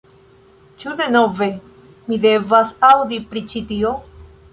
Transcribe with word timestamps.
Ĉu 0.83 0.93
denove, 1.01 1.47
mi 2.07 2.19
devas 2.23 2.71
aŭdi 2.89 3.21
pri 3.35 3.45
ĉi 3.53 3.63
tio 3.73 3.93